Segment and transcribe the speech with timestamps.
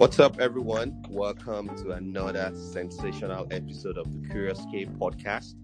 [0.00, 1.04] What's up, everyone?
[1.10, 5.56] Welcome to another sensational episode of the Curious K podcast.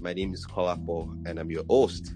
[0.00, 2.12] My name is Kolapo, and I'm your host.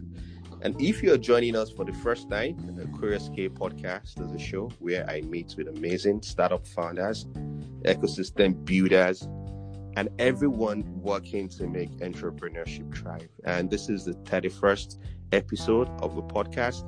[0.62, 4.41] And if you're joining us for the first time, the Curious K podcast is a
[4.41, 7.27] show where I meet with amazing startup founders,
[7.84, 9.23] ecosystem builders,
[9.97, 13.29] and everyone working to make entrepreneurship thrive.
[13.45, 14.98] And this is the 31st
[15.30, 16.83] episode of the podcast.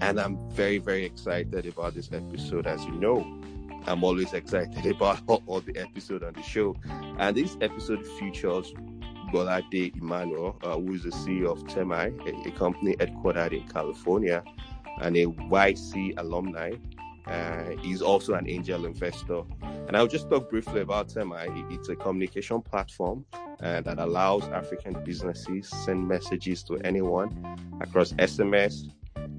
[0.00, 2.66] And I'm very, very excited about this episode.
[2.66, 3.35] As you know,
[3.86, 6.74] I'm always excited about all, the episode on the show.
[7.18, 8.72] And this episode features
[9.32, 14.42] Gbolade Emmanuel, uh, who is the CEO of Termii, a, a, company headquartered in California
[15.00, 16.72] and a YC alumni.
[17.26, 19.42] Uh, he's also an angel investor.
[19.62, 21.72] And I'll just talk briefly about Termii.
[21.72, 23.24] It's a communication platform
[23.60, 28.90] uh, that allows African businesses send messages to anyone across SMS,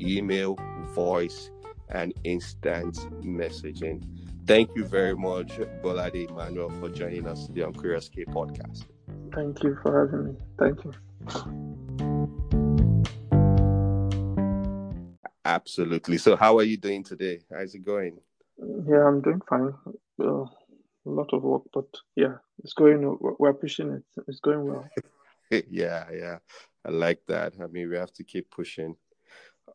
[0.02, 0.58] email,
[0.94, 1.50] voice,
[1.90, 4.04] and instant messaging.
[4.48, 8.86] Thank you very much, Gbolade Emmanuel, for joining us today on Curious K podcast.
[9.36, 10.36] Thank you for having me.
[10.58, 10.94] Thank you.
[15.44, 16.18] Absolutely.
[16.18, 17.42] So, how are you doing today?
[17.52, 18.20] How's it going?
[18.58, 19.74] Yeah, I'm doing fine.
[20.18, 20.50] Uh, a
[21.06, 23.18] lot of work, but yeah, it's going.
[23.20, 24.04] We're pushing it.
[24.30, 24.88] It's going well.
[25.70, 26.38] yeah, yeah,
[26.86, 27.56] I like that.
[27.62, 28.96] I mean, we have to keep pushing.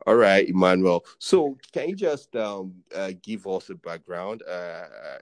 [0.07, 1.05] All right, Emmanuel.
[1.19, 4.43] So, can you just um, uh, give us a background?
[4.43, 5.19] Uh,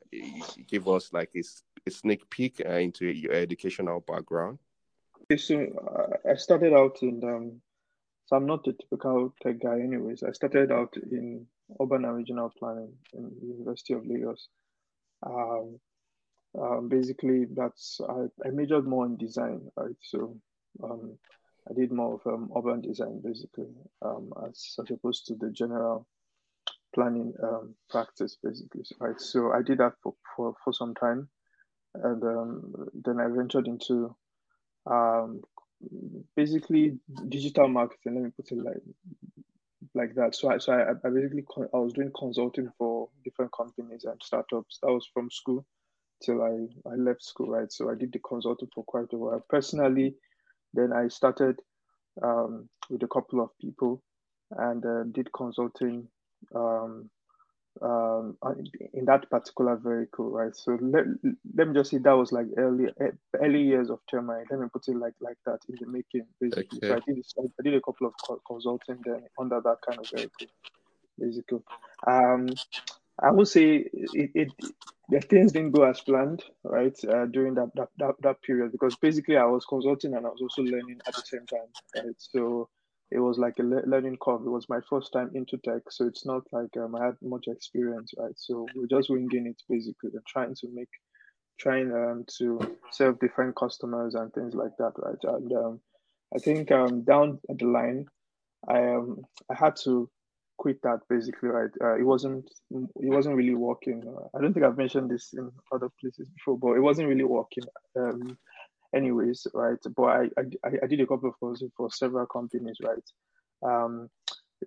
[0.68, 1.42] give us like a
[1.86, 4.58] a sneak peek uh, into your educational background?
[5.36, 7.60] So uh, I started out in, um,
[8.26, 10.22] so I'm not a typical tech guy, anyways.
[10.22, 11.46] I started out in
[11.80, 14.48] urban and regional planning in the University of Lagos.
[15.24, 15.78] Um,
[16.60, 19.94] um, basically, that's I, I, majored more in design, right?
[20.00, 20.36] So
[20.82, 21.16] um,
[21.68, 23.68] I did more of um, urban design, basically,
[24.02, 26.06] um, as, as opposed to the general
[26.94, 29.20] planning um, practice, basically, right?
[29.20, 31.28] So I did that for, for, for some time
[31.94, 34.14] and um, then I ventured into
[34.86, 35.42] um,
[36.36, 38.14] basically digital marketing.
[38.14, 38.82] Let me put it like
[39.94, 40.34] like that.
[40.34, 41.44] So I so I, I basically
[41.74, 44.78] I was doing consulting for different companies and startups.
[44.82, 45.66] That was from school
[46.22, 47.72] till I I left school, right?
[47.72, 49.44] So I did the consulting for quite a while.
[49.48, 50.14] Personally,
[50.74, 51.60] then I started
[52.22, 54.02] um, with a couple of people
[54.50, 56.08] and uh, did consulting
[56.54, 57.10] um,
[57.82, 58.36] um,
[58.92, 60.54] in that particular vehicle, right?
[60.54, 61.04] So let,
[61.54, 62.88] let me just say that was like early
[63.40, 64.44] early years of Termii.
[64.50, 66.78] Let me put it like like that in the making, basically.
[66.78, 66.88] Okay.
[66.88, 70.48] So I did I did a couple of consulting then under that kind of vehicle,
[71.18, 71.60] basically.
[72.06, 72.48] Um,
[73.22, 74.52] I would say it, it
[75.10, 76.96] the things didn't go as planned, right?
[77.04, 80.40] Uh, during that, that that that period because basically I was consulting and I was
[80.42, 82.14] also learning at the same time, right?
[82.18, 82.68] So
[83.10, 84.42] it was like a le- learning curve.
[84.42, 87.46] It was my first time into tech, so it's not like um, I had much
[87.48, 88.34] experience, right?
[88.36, 90.90] So we're just winging it basically and trying to make,
[91.58, 92.60] trying um, to
[92.92, 95.34] serve different customers and things like that, right?
[95.36, 95.80] And um,
[96.34, 98.06] I think um, down the line,
[98.68, 100.10] I um, I had to
[100.60, 101.70] quit that basically, right?
[101.82, 104.02] Uh, it wasn't it wasn't really working.
[104.06, 107.24] Uh, I don't think I've mentioned this in other places before, but it wasn't really
[107.24, 107.64] working.
[107.98, 108.36] Um,
[108.94, 109.78] anyways, right?
[109.96, 113.08] But I, I, I did a couple of courses for several companies, right?
[113.62, 114.10] Um,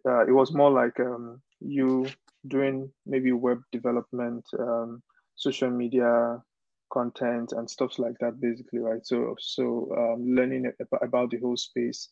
[0.07, 2.07] uh, it was more like um, you
[2.47, 5.03] doing maybe web development, um,
[5.35, 6.41] social media
[6.91, 9.05] content, and stuff like that, basically, right?
[9.05, 10.71] So, so um, learning
[11.03, 12.09] about the whole space.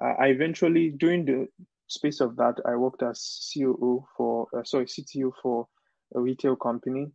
[0.00, 1.46] Uh, I eventually, during the
[1.90, 5.66] space of that, I worked as COO for, uh, sorry, CTO for
[6.14, 7.10] a retail company.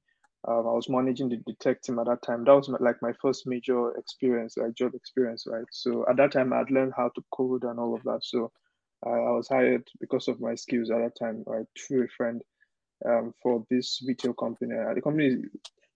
[0.47, 2.43] Um, I was managing the, tech team at that time.
[2.43, 5.65] That was my, like my first major experience, like job experience, right?
[5.71, 8.19] So at that time, I'd learned how to code and all of that.
[8.23, 8.51] So
[9.05, 12.41] uh, I was hired because of my skills at that time, right, through a friend
[13.07, 14.75] um, for this retail company.
[14.75, 15.39] Uh, the company is,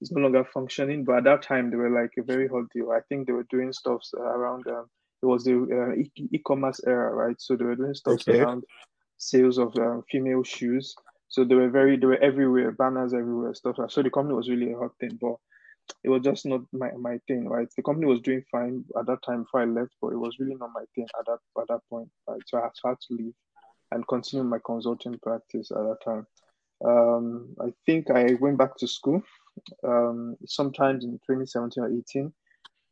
[0.01, 2.91] is, no longer functioning, but at that time, they were like a very hot deal.
[2.91, 4.85] I think they were doing stuff around, um,
[5.21, 7.35] it was the uh, e- commerce era, right?
[7.39, 8.39] So they were doing stuff okay.
[8.39, 8.63] around
[9.17, 10.95] sales of um, female shoes
[11.29, 13.91] so they were very, they were everywhere, banners everywhere, stuff like.
[13.91, 15.35] So the company was really a hot thing, but
[16.03, 17.67] it was just not my, my thing, right?
[17.75, 20.55] The company was doing fine at that time before I left, but it was really
[20.55, 22.41] not my thing at that at that point, right?
[22.47, 23.33] So I had, had to leave
[23.91, 26.27] and continue my consulting practice at that time.
[26.83, 29.21] Um, I think I went back to school
[29.87, 32.33] um, sometimes in 2017 or 18.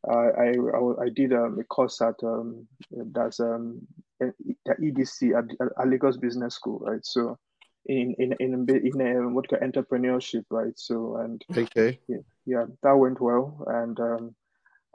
[0.08, 2.66] I, I, I did um, a course at um,
[3.12, 3.86] that's um,
[4.22, 5.44] EBC at,
[5.80, 7.04] at Lagos Business School, right?
[7.04, 7.38] So
[7.86, 10.76] in in in a in what call entrepreneurship, right?
[10.76, 13.64] So and okay, yeah, yeah that went well.
[13.66, 14.34] And um,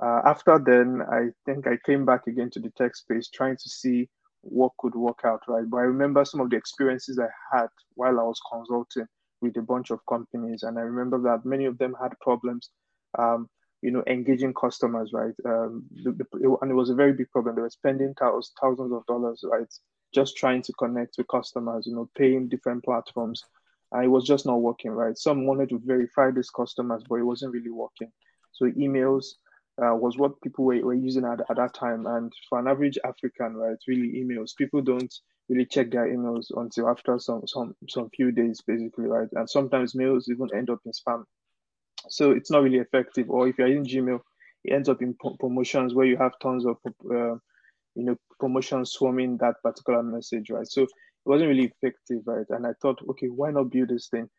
[0.01, 3.69] uh, after then, I think I came back again to the tech space, trying to
[3.69, 4.09] see
[4.41, 5.69] what could work out, right?
[5.69, 9.07] But I remember some of the experiences I had while I was consulting
[9.41, 12.69] with a bunch of companies, and I remember that many of them had problems,
[13.17, 13.49] um,
[13.83, 15.33] you know, engaging customers, right?
[15.45, 17.55] Um, the, the, and it was a very big problem.
[17.55, 19.71] They were spending thousands, thousands of dollars, right,
[20.13, 23.43] just trying to connect with customers, you know, paying different platforms,
[23.91, 25.17] and it was just not working, right?
[25.17, 28.11] Some wanted to verify these customers, but it wasn't really working.
[28.53, 29.25] So emails
[29.81, 32.05] uh, was what people were, were using at, at that time.
[32.05, 35.13] And for an average African, right, really emails, people don't
[35.49, 39.27] really check their emails until after some some some few days, basically, right?
[39.33, 41.23] And sometimes mails even end up in spam.
[42.09, 43.29] So it's not really effective.
[43.29, 44.19] Or if you're in Gmail,
[44.63, 47.35] it ends up in promotions where you have tons of uh,
[47.95, 50.67] you know promotions swarming that particular message, right?
[50.67, 50.89] So it
[51.25, 52.45] wasn't really effective, right?
[52.49, 54.29] And I thought, okay, why not build this thing?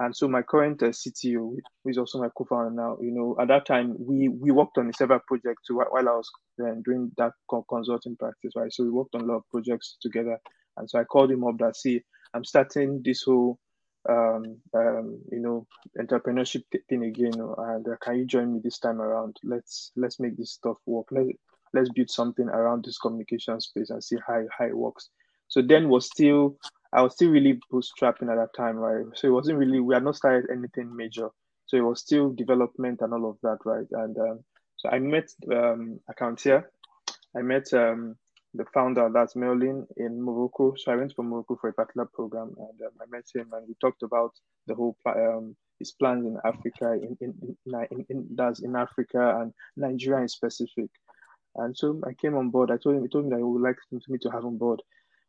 [0.00, 3.48] And so my current uh, CTO, who is also my co-founder now, you know, at
[3.48, 6.30] that time we we worked on several projects while I was
[6.62, 7.32] uh, doing that
[7.68, 8.72] consulting practice, right?
[8.72, 10.38] So we worked on a lot of projects together.
[10.78, 12.00] And so I called him up that see,
[12.32, 13.58] I'm starting this whole
[14.08, 15.66] um, um, you know,
[15.98, 19.36] entrepreneurship thing again, and uh, can you join me this time around?
[19.44, 21.06] Let's let's make this stuff work.
[21.10, 21.26] Let
[21.74, 25.08] let's build something around this communication space and see how how it works.
[25.48, 26.56] So then was still
[26.92, 29.04] I was still really bootstrapping at that time, right?
[29.14, 31.28] So it wasn't really we had not started anything major.
[31.66, 33.86] So it was still development and all of that, right?
[33.92, 34.44] And um,
[34.76, 36.70] so I met um, Accountier.
[37.36, 38.16] I met um,
[38.54, 40.74] the founder, that's Merlin, in Morocco.
[40.76, 43.66] So I went to Morocco for a particular program, and um, I met him, and
[43.66, 44.32] we talked about
[44.66, 49.40] the whole um, his plans in Africa, in in, in, in, in that's in Africa
[49.40, 50.90] and Nigeria in specific.
[51.56, 52.70] And so I came on board.
[52.70, 54.80] I told him, he told me that he would like me to have on board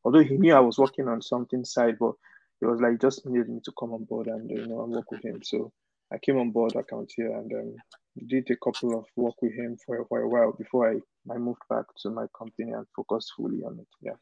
[0.03, 2.13] although he knew I was working on something side, but
[2.61, 5.11] it was like just needed me to come on board and you know and work
[5.11, 5.41] with him.
[5.43, 5.71] So
[6.11, 7.75] I came on board Accountier and um,
[8.27, 11.62] did a couple of work with him for, for a while before I, I moved
[11.69, 13.88] back to my company and focused fully on it.
[14.01, 14.13] Yeah.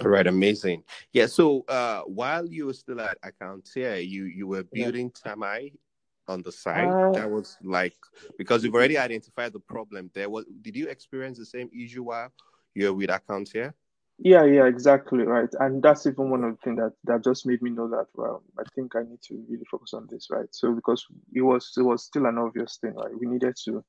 [0.00, 0.82] All right, amazing.
[1.12, 5.34] Yeah, so uh, while you were still at Accountier, you you were building yeah.
[5.34, 5.72] Termii
[6.26, 6.88] on the side.
[6.88, 7.94] Uh, that was like
[8.36, 10.10] because you've already identified the problem.
[10.12, 12.32] There was did you experience the same issue while
[12.74, 13.74] you were with Accountier?
[14.18, 15.48] Yeah, yeah, exactly right.
[15.60, 18.42] And that's even one of the things that that just made me know that well,
[18.58, 20.48] I think I need to really focus on this, right?
[20.52, 21.04] So because
[21.34, 23.12] it was it was still an obvious thing, right?
[23.18, 23.84] We needed to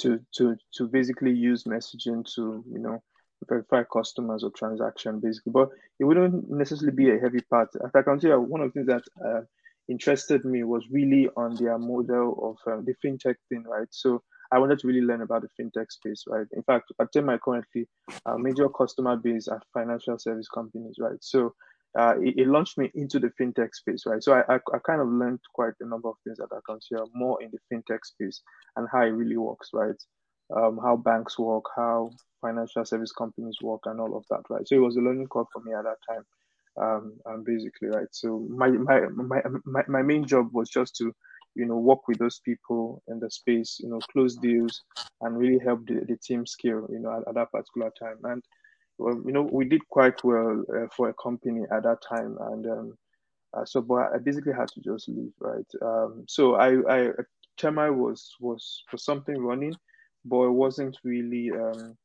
[0.00, 3.02] to to to basically use messaging to, you know,
[3.48, 5.52] verify customers or transaction basically.
[5.52, 7.70] But it wouldn't necessarily be a heavy part.
[7.82, 9.40] As I can tell you, one of the things that uh,
[9.88, 13.88] interested me was really on their model of uh, the fintech thing, right?
[13.90, 16.46] So I wanted to really learn about the fintech space, right?
[16.52, 17.88] In fact, at Termii currently,
[18.26, 21.18] our major customer base are financial service companies, right?
[21.20, 21.54] So
[21.98, 24.22] uh, it, it, launched me into the fintech space, right?
[24.22, 27.04] So I, I, I, kind of learned quite a number of things that I consider
[27.14, 28.42] more in the fintech space
[28.76, 30.00] and how it really works, right?
[30.56, 32.10] Um, how banks work, how
[32.40, 34.66] financial service companies work, and all of that, right?
[34.66, 36.24] So it was a learning curve for me at that time,
[36.80, 38.08] um, and basically, right?
[38.10, 41.12] So my, my my my my main job was just to
[41.54, 44.82] you know, work with those people in the space, you know, close deals
[45.20, 48.18] and really help the, the team scale, you know, at, at that particular time.
[48.24, 48.42] And,
[48.98, 52.36] well, you know, we did quite well uh, for a company at that time.
[52.40, 52.98] And um,
[53.54, 55.66] uh, so, but I basically had to just leave, right?
[55.82, 57.10] Um, so I, I,
[57.58, 59.74] Termii was, was, was something running,
[60.24, 61.96] but it wasn't really, um,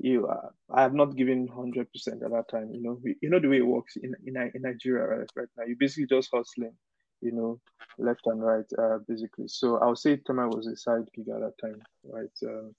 [0.00, 2.70] you uh, I have not given hundred percent at that time.
[2.72, 5.48] You know, we, you know the way it works in in, in Nigeria right, right
[5.56, 5.64] now.
[5.64, 6.72] You basically just hustling
[7.20, 7.60] you know,
[7.98, 9.48] left and right, uh, basically.
[9.48, 12.30] So I would say Termii was a side gig at that time, right?
[12.44, 12.74] Um,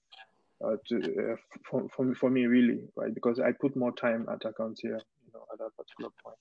[0.62, 1.36] uh, to, uh,
[1.68, 3.14] for, for, me, for me, really, right?
[3.14, 6.36] Because I put more time at Accountier, you know, at that particular point.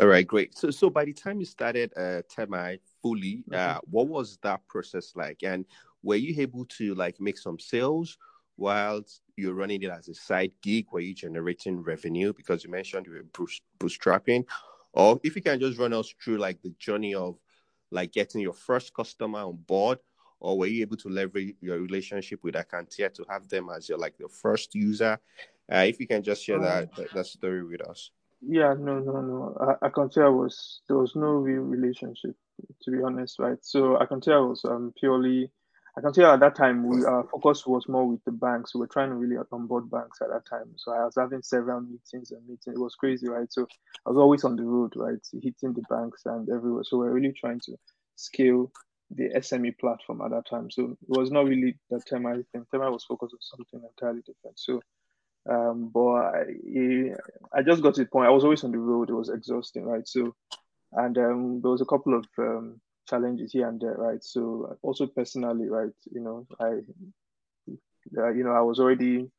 [0.00, 0.56] All right, great.
[0.56, 3.90] So, so by the time you started uh, Termii fully, uh, mm-hmm.
[3.90, 5.42] what was that process like?
[5.42, 5.66] And
[6.02, 8.16] were you able to like make some sales
[8.56, 10.86] whilst you're running it as a side gig?
[10.92, 12.32] Were you generating revenue?
[12.32, 13.48] Because you mentioned you were
[13.78, 14.44] bootstrapping,
[14.92, 17.38] or if you can just run us through like the journey of
[17.90, 19.98] like getting your first customer on board,
[20.40, 23.98] or were you able to leverage your relationship with Accountier to have them as your
[23.98, 25.18] like the first user?
[25.72, 28.10] Uh, if you can just share that, um, that, story with us.
[28.40, 29.76] Yeah, no, no, no.
[29.82, 32.34] Accountier was there was no real relationship
[32.82, 33.58] to be honest, right?
[33.62, 35.50] So Accountier was um, purely
[35.96, 38.74] I can tell you at that time, we our focus was more with the banks.
[38.74, 40.72] We were trying to really onboard banks at that time.
[40.76, 42.74] So I was having several meetings and meetings.
[42.74, 43.52] It was crazy, right?
[43.52, 43.66] So
[44.06, 46.84] I was always on the road, right, hitting the banks and everywhere.
[46.84, 47.76] So we are really trying to
[48.16, 48.72] scale
[49.10, 50.70] the SME platform at that time.
[50.70, 52.64] So it was not really the Termii thing.
[52.72, 54.58] Termii was focused on something entirely different.
[54.58, 54.80] So,
[55.50, 57.10] um, but I,
[57.54, 58.28] I just got to the point.
[58.28, 59.10] I was always on the road.
[59.10, 60.08] It was exhausting, right?
[60.08, 60.34] So,
[60.92, 62.80] and um, there was a couple of um,
[63.12, 64.24] challenges here and there, right?
[64.24, 66.80] So also personally, right, you know, I,
[68.18, 69.30] uh, you know, I was already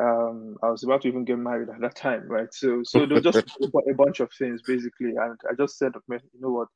[0.00, 2.52] Um, I was about to even get married at that time, right?
[2.52, 3.44] So, so there was just
[3.90, 6.68] a bunch of things basically, and I just said, you know what,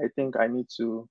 [0.00, 1.08] I think I need to,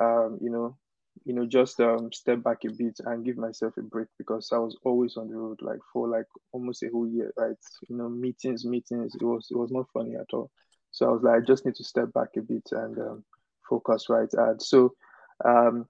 [0.00, 0.76] um, you know,
[1.24, 4.58] you know, just um, step back a bit and give myself a break because I
[4.58, 7.62] was always on the road, like for like almost a whole year, right?
[7.88, 9.14] You know, meetings, meetings.
[9.14, 10.50] It was it was not funny at all.
[10.92, 13.24] So I was like, I just need to step back a bit and um,
[13.70, 14.28] focus, right?
[14.34, 14.92] And so
[15.44, 15.86] um,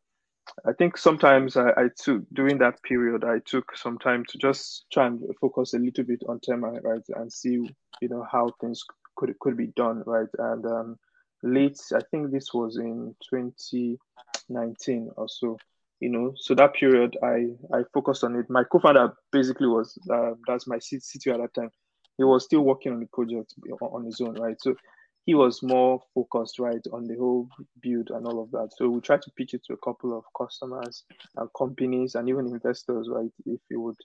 [0.66, 4.86] I think sometimes I, I, took during that period I took some time to just
[4.92, 7.68] try and focus a little bit on Termii, right, and see
[8.00, 8.82] you know how things
[9.16, 10.96] could could be done, right, and um,
[11.42, 15.56] late I think this was in 2019 or so,
[16.00, 17.46] you know, so that period I
[17.76, 18.50] I focused on it.
[18.50, 21.70] My co-founder basically was uh, that's my CTO at that time.
[22.18, 24.74] He was still working on the project on his own, right, so
[25.26, 27.48] he was more focused right on the whole
[27.82, 28.70] build and all of that.
[28.76, 31.04] So we tried to pitch it to a couple of customers
[31.36, 33.30] and companies and even investors, right?
[33.46, 33.96] If it would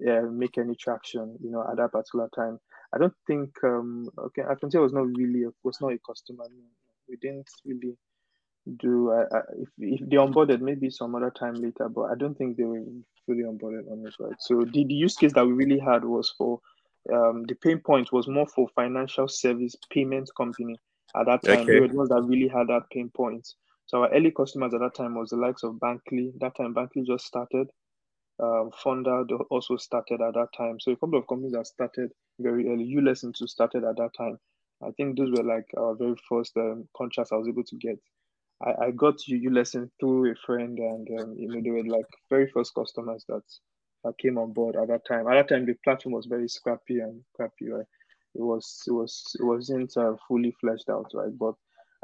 [0.00, 2.58] yeah, make any traction, you know, at that particular time.
[2.94, 5.92] I don't think um okay, I can say it was not really a, was not
[5.92, 6.44] a customer.
[7.08, 7.96] We didn't really
[8.78, 9.26] do uh,
[9.58, 12.82] if if they onboarded maybe some other time later, but I don't think they were
[13.26, 14.36] fully onboarded on this, right?
[14.38, 16.60] So the, the use case that we really had was for
[17.12, 20.76] um, the pain point was more for financial service payment company
[21.16, 21.60] at that time.
[21.60, 21.72] Okay.
[21.72, 23.46] They were the ones that really had that pain point.
[23.86, 26.32] So our early customers at that time was the likes of Bankly.
[26.40, 27.68] That time Bankly just started.
[28.42, 30.80] Um, Fonda also started at that time.
[30.80, 32.84] So a couple of companies that started very early.
[32.84, 34.38] You uLesson too started at that time.
[34.82, 37.98] I think those were like our very first um, contracts I was able to get.
[38.62, 42.50] I, I got uLesson through a friend, and um, you know they were like very
[42.50, 43.42] first customers that
[44.04, 45.26] that came on board at that time.
[45.26, 47.86] At that time, the platform was very scrappy and crappy, right?
[48.34, 51.36] It was it was it wasn't uh, fully fleshed out, right?
[51.38, 51.54] But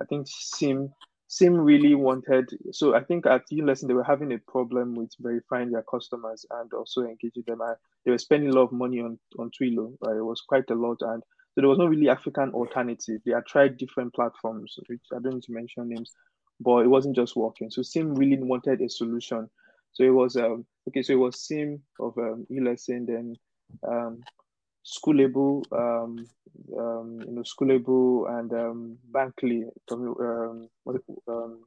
[0.00, 0.90] I think Sim
[1.28, 2.48] Sim really wanted.
[2.72, 6.72] So I think at uLesson they were having a problem with verifying their customers and
[6.72, 7.60] also engaging them.
[7.60, 10.16] And they were spending a lot of money on on Twilio, right?
[10.16, 11.22] It was quite a lot, and
[11.54, 13.20] so there was no really African alternative.
[13.24, 16.12] They had tried different platforms, which I don't need to mention names,
[16.60, 17.70] but it wasn't just working.
[17.70, 19.50] So Sim really wanted a solution
[19.92, 21.02] so it was um okay.
[21.02, 23.36] So it was sim of um, uLesson, then
[23.86, 24.24] um,
[24.84, 26.26] schoolable, um,
[26.78, 30.78] um, you know, schoolable and um, Bankly, um,
[31.28, 31.58] um,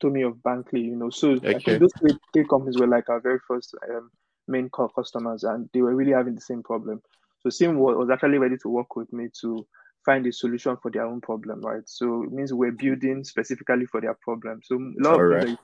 [0.00, 1.10] Tommy of Bankly, you know.
[1.10, 1.54] So okay.
[1.54, 4.10] I think those three, three, companies were like our very first um,
[4.48, 7.02] main core customers, and they were really having the same problem.
[7.42, 9.66] So Sim was, was actually ready to work with me to
[10.04, 11.82] find a solution for their own problem, right?
[11.86, 14.60] So it means we're building specifically for their problem.
[14.64, 15.56] So a lot All of right.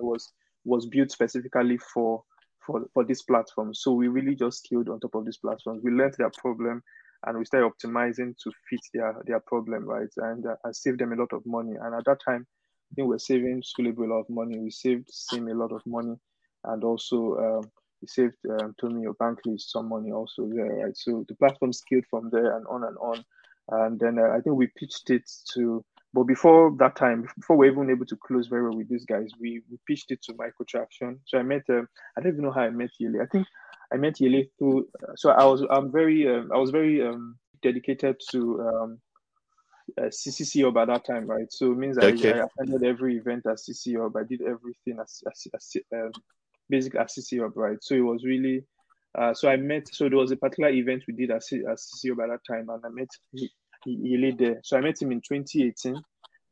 [0.00, 0.32] was
[0.64, 2.22] was built specifically for
[2.64, 3.74] for for this platform.
[3.74, 5.80] So we really just scaled on top of this platform.
[5.82, 6.82] We learned their problem
[7.26, 10.12] and we started optimizing to fit their their problem, right?
[10.16, 11.74] And uh, I saved them a lot of money.
[11.80, 12.46] And at that time,
[12.90, 14.58] I think we're saving Schoolable a lot of money.
[14.58, 16.16] We saved Sim a lot of money,
[16.64, 20.96] and also um, we saved um, Tommy or Bankly some money also there, right?
[20.96, 23.24] So the platform scaled from there and on and on.
[23.68, 27.68] And then uh, I think we pitched it to but before that time, before we
[27.68, 30.34] are even able to close very well with these guys, we, we pitched it to
[30.34, 31.18] Microtraction.
[31.26, 33.22] So I met, um, I don't even know how I met Yele.
[33.22, 33.46] I think
[33.92, 34.88] I met Yele through.
[35.02, 38.98] Uh, so I was, I'm very, um, I was very um, dedicated to um,
[39.98, 41.50] uh, CCC Hub at that time, right?
[41.50, 42.34] So it means okay.
[42.34, 44.16] I, I, attended every event at CC Hub.
[44.16, 46.12] I did everything as, as, as um,
[46.68, 47.78] basically at CC Hub, right?
[47.80, 48.64] So it was really.
[49.18, 49.88] Uh, so I met.
[49.92, 52.68] So there was a particular event we did at, at CC Hub at that time,
[52.68, 53.08] and I met
[53.84, 54.60] he, he lived there.
[54.62, 56.02] So I met him in 2018,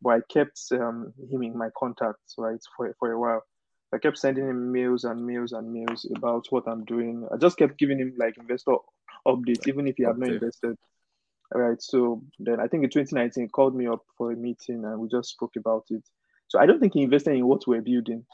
[0.02, 3.42] but I kept um, him in my contacts, right, for, for a while.
[3.92, 7.26] I kept sending him mails and mails and mails about what I'm doing.
[7.32, 8.76] I just kept giving him like investor
[9.26, 10.76] updates, even if he had not invested.
[11.52, 11.82] All right.
[11.82, 15.08] So then I think in 2019, he called me up for a meeting and we
[15.08, 16.04] just spoke about it.
[16.46, 18.24] So I don't think he invested in what we're building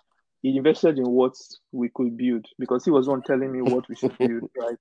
[0.43, 1.35] he invested in what
[1.73, 4.79] we could build because he was one telling me what we should build, right?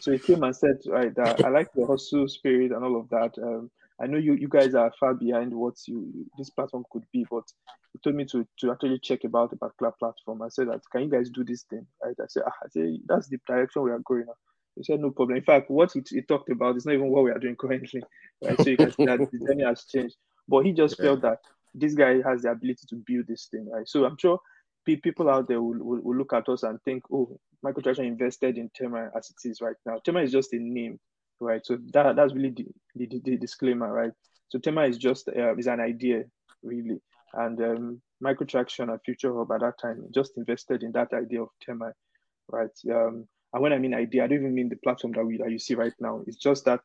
[0.00, 3.08] So he came and said, right, that I like the hustle spirit and all of
[3.10, 3.34] that.
[3.42, 7.26] Um, I know you, you guys are far behind what you this platform could be,
[7.30, 7.44] but
[7.92, 10.42] he told me to to actually check about the particular platform.
[10.42, 11.86] I said that can you guys do this thing?
[12.04, 12.14] Right?
[12.20, 14.26] I said, ah, I said that's the direction we are going.
[14.26, 14.34] Now.
[14.76, 15.36] He said no problem.
[15.36, 18.00] In fact, what he, he talked about is not even what we are doing currently,
[18.44, 18.56] right?
[18.60, 20.14] So you can see that the journey has changed.
[20.46, 21.06] But he just yeah.
[21.06, 21.38] felt that
[21.74, 23.88] this guy has the ability to build this thing, right?
[23.88, 24.38] So I'm sure
[24.84, 28.70] people out there will, will, will, look at us and think, oh, Microtraction invested in
[28.70, 30.00] Termii as it is right now.
[30.06, 30.98] Termii is just a name,
[31.40, 31.64] right?
[31.64, 34.12] So that that's really the, the, the disclaimer, right?
[34.48, 36.24] So Termii is just uh, is an idea,
[36.62, 37.00] really,
[37.34, 41.48] and um, Microtraction and Future Hub at that time just invested in that idea of
[41.66, 41.92] Termii,
[42.48, 42.70] right?
[42.90, 45.50] Um, and when I mean idea, I don't even mean the platform that we that
[45.50, 46.22] you see right now.
[46.26, 46.80] It's just that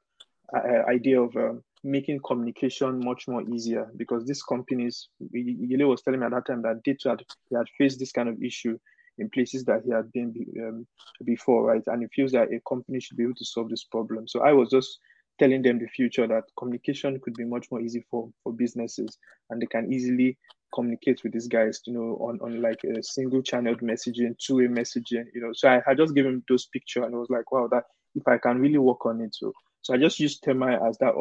[0.55, 6.19] uh, idea of um, making communication much more easier because these companies, Yele was telling
[6.19, 8.77] me at that time that they had, they had faced this kind of issue
[9.17, 10.87] in places that he had been um,
[11.23, 11.83] before, right?
[11.87, 14.27] And he feels that a company should be able to solve this problem.
[14.27, 14.99] So I was just
[15.39, 19.17] telling them the future that communication could be much more easy for for businesses,
[19.49, 20.37] and they can easily
[20.73, 24.67] communicate with these guys, you know, on, on like a single channeled messaging, two way
[24.67, 25.51] messaging, you know.
[25.53, 27.83] So I had just given those picture and I was like, wow, that
[28.15, 29.35] if I can really work on it.
[29.35, 31.13] So so I just used Termii as that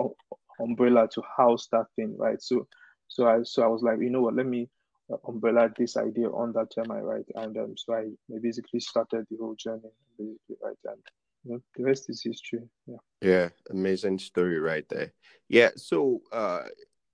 [0.60, 2.40] umbrella to house that thing, right?
[2.42, 2.66] So
[3.08, 4.68] so I so I was like, you know what, let me
[5.12, 7.24] uh, umbrella this idea on that Termii, right?
[7.34, 8.08] And um, so I
[8.40, 10.76] basically started the whole journey, basically, right?
[10.84, 10.98] And
[11.44, 12.60] you know, the rest is history.
[12.86, 12.96] Yeah.
[13.20, 15.12] Yeah, amazing story right there.
[15.48, 15.70] Yeah.
[15.76, 16.64] So uh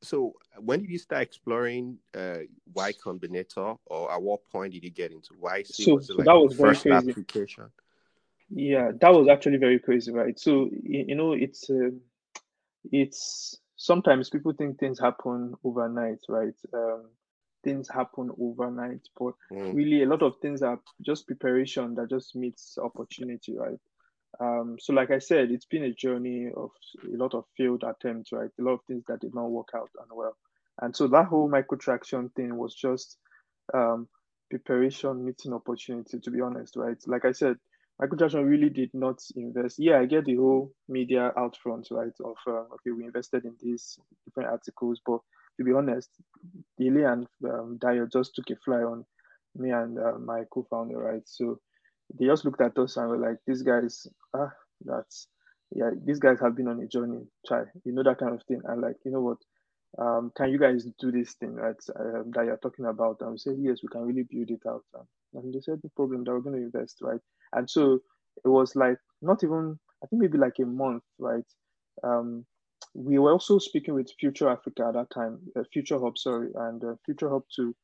[0.03, 2.39] so when did you start exploring uh,
[2.73, 5.63] Y Combinator, or at what point did you get into Y?
[5.65, 7.11] So, so like that was very crazy.
[7.11, 7.65] Application?
[8.51, 10.39] Yeah, that was actually very crazy, right?
[10.39, 11.91] So you know, it's uh,
[12.91, 16.55] it's sometimes people think things happen overnight, right?
[16.75, 17.05] Um,
[17.65, 19.75] things happen overnight, but mm.
[19.75, 23.79] really a lot of things are just preparation that just meets opportunity, right?
[24.41, 26.71] Um, so, like I said, it's been a journey of
[27.05, 28.51] a lot of failed attempts, right?
[28.59, 30.37] A lot of things that did not work out and well.
[30.81, 33.17] And so that whole microtraction thing was just
[33.75, 34.09] um,
[34.51, 36.97] preparation meeting opportunity, to be honest, right?
[37.07, 37.57] Like I said,
[38.01, 39.77] microtraction really did not invest.
[39.79, 42.13] Yeah, I get the whole media out front, right?
[42.25, 45.21] Of uh, okay, we invested in these different articles, but
[45.59, 46.11] to be honest,
[46.79, 49.05] Dilly and um, Dio just took a fly on
[49.57, 51.23] me and uh, my co-founder, right?
[51.25, 51.59] So
[52.19, 54.51] they just looked at us and were like, these guys, ah,
[54.85, 55.27] that's,
[55.75, 58.61] yeah, these guys have been on a journey, try, you know, that kind of thing.
[58.65, 59.39] And like, you know what,
[59.97, 63.19] um, can you guys do this thing right, um, that you're talking about?
[63.21, 64.85] And we said, yes, we can really build it out.
[65.35, 67.21] And they said, the problem that we're going to invest, right?
[67.53, 68.01] And so
[68.45, 71.45] it was like, not even, I think maybe like a month, right?
[72.05, 72.45] Um,
[72.95, 76.83] we were also speaking with Future Africa at that time, uh, Future Hub, sorry, and
[76.85, 77.75] uh, Future Hub to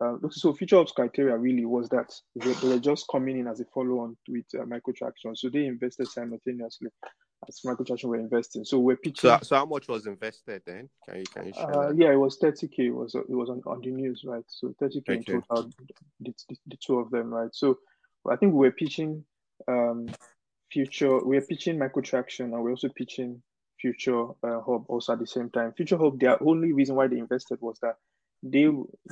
[0.00, 3.64] uh, so Future Hub's criteria really was that they, were just coming in as a
[3.72, 5.34] follow-on with uh.
[5.36, 6.88] So they invested simultaneously
[7.48, 8.64] as microtraction were investing.
[8.64, 9.30] So we're pitching.
[9.30, 10.88] So, so how much was invested then?
[11.08, 12.78] Can you can you share uh, Yeah, it was 30k.
[12.78, 14.44] It was it was on, on the news, right?
[14.48, 15.14] So 30k okay.
[15.14, 15.70] in total,
[16.20, 17.54] the, the, the, two of them, right?
[17.54, 17.78] So
[18.30, 19.24] I think we were pitching
[19.68, 20.08] um,
[20.70, 21.24] Future.
[21.24, 23.42] We were pitching microtraction, and we're also pitching
[23.80, 25.72] Future uh, Hub also at the same time.
[25.72, 27.96] Future Hub, the only reason why they invested was that
[28.42, 28.68] they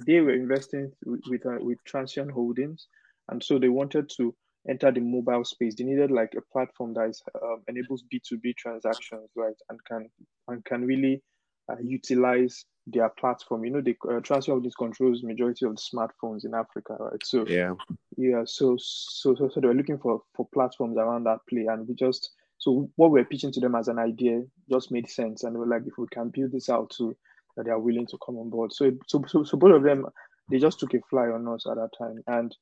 [0.06, 2.86] they were investing with with, uh, with Transsion Holdings,
[3.28, 4.34] and so they wanted to
[4.68, 5.74] enter the mobile space.
[5.74, 9.84] They needed like a platform that is, um, enables B two B transactions, right, and
[9.84, 10.08] can
[10.48, 11.22] and can really
[11.70, 13.64] uh, utilize their platform.
[13.64, 17.24] You know, the uh, of Holdings controls majority of the smartphones in Africa, right?
[17.24, 17.74] So yeah,
[18.16, 18.42] yeah.
[18.44, 21.94] So so so, so they were looking for for platforms around that play, and we
[21.94, 25.66] just so what we're pitching to them as an idea just made sense, and we're
[25.66, 27.16] like, if we can build this out to
[27.56, 28.72] that they are willing to come on board.
[28.72, 30.06] So, so, so, so both of them,
[30.50, 32.22] they just took a fly on us at that time.
[32.26, 32.56] And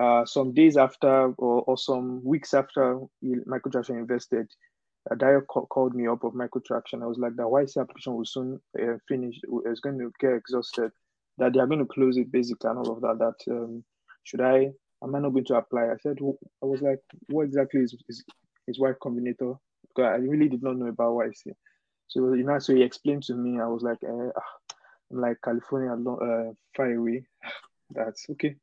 [0.00, 4.48] uh, some days after, or, or some weeks after Microtraction invested,
[5.10, 7.02] uh, Dio called me up of Microtraction.
[7.02, 9.36] I was like, the YC application will soon uh, finish.
[9.66, 10.90] It's going to get exhausted.
[11.38, 13.18] That they are going to close it basically and all of that.
[13.18, 13.82] That um,
[14.24, 14.70] should I?
[15.02, 15.86] Am I not going to apply?
[15.86, 16.18] I said,
[16.62, 18.22] I was like, what exactly is is,
[18.68, 19.58] is Y Combinator?
[19.88, 21.52] Because I really did not know about YC.
[22.08, 23.60] So you know, so he explained to me.
[23.60, 24.74] I was like, eh, ah,
[25.10, 27.24] I'm like California, uh, far away.
[27.90, 28.56] That's okay.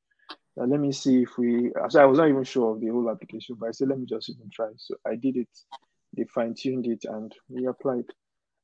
[0.55, 1.71] Now, let me see if we.
[1.89, 4.05] So I was not even sure of the whole application, but I said, let me
[4.05, 4.69] just even try.
[4.77, 5.49] So I did it.
[6.15, 8.05] They fine tuned it and we applied.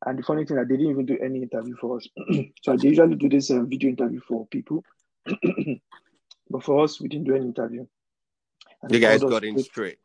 [0.06, 2.08] And the funny thing, that they didn't even do any interview for us.
[2.62, 4.84] so they usually do this um, video interview for people,
[6.50, 7.86] but for us, we didn't do any interview.
[8.82, 9.98] And you guys got in straight.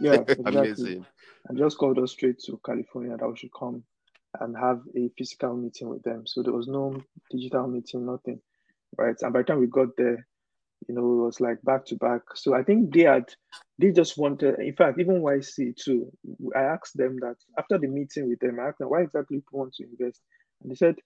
[0.00, 0.60] Yeah, exactly.
[0.60, 1.06] amazing.
[1.46, 3.84] And just called us straight to California that we should come
[4.40, 6.26] and have a physical meeting with them.
[6.26, 8.40] So there was no digital meeting, nothing,
[8.96, 9.14] right?
[9.20, 10.26] And by the time we got there,
[10.88, 12.22] you know, it was like back to back.
[12.34, 13.24] So I think they had,
[13.78, 16.10] they just wanted, in fact, even YC too,
[16.54, 19.60] I asked them that after the meeting with them, I asked them why exactly people
[19.60, 20.20] want to invest.
[20.62, 20.96] And they said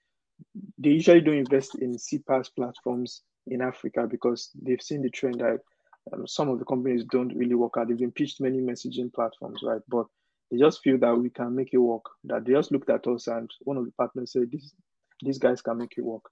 [0.78, 5.58] they usually don't invest in CPaaS platforms in Africa because they've seen the trend that
[6.12, 7.88] um, some of the companies don't really work out.
[7.88, 9.80] They've been pitched many messaging platforms, right?
[9.88, 10.06] But
[10.50, 12.04] they just feel that we can make it work.
[12.24, 14.72] That they just looked at us and one of the partners said, "This,
[15.22, 16.22] these guys can make it work,"